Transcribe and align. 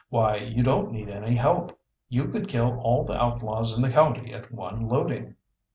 Why, 0.09 0.37
you 0.37 0.63
don't 0.63 0.91
need 0.91 1.09
any 1.09 1.35
help. 1.35 1.77
You 2.09 2.29
could 2.29 2.47
kill 2.49 2.79
all 2.79 3.03
the 3.05 3.13
outlaws 3.21 3.75
in 3.77 3.83
the 3.83 3.91
county 3.91 4.33
at 4.33 4.51
one 4.51 4.87
loading!" 4.87 5.35